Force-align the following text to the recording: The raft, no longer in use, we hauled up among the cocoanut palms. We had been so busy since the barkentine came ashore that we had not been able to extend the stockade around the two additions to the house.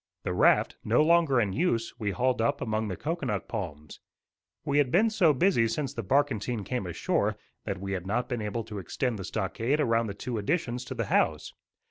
The 0.23 0.33
raft, 0.33 0.77
no 0.83 1.03
longer 1.03 1.39
in 1.39 1.53
use, 1.53 1.93
we 1.99 2.09
hauled 2.09 2.41
up 2.41 2.59
among 2.59 2.87
the 2.87 2.97
cocoanut 2.97 3.47
palms. 3.47 3.99
We 4.65 4.79
had 4.79 4.89
been 4.89 5.11
so 5.11 5.31
busy 5.31 5.67
since 5.67 5.93
the 5.93 6.01
barkentine 6.01 6.63
came 6.63 6.87
ashore 6.87 7.37
that 7.65 7.79
we 7.79 7.91
had 7.91 8.07
not 8.07 8.27
been 8.27 8.41
able 8.41 8.63
to 8.63 8.79
extend 8.79 9.19
the 9.19 9.23
stockade 9.23 9.79
around 9.79 10.07
the 10.07 10.15
two 10.15 10.39
additions 10.39 10.83
to 10.85 10.95
the 10.95 11.05
house. 11.05 11.53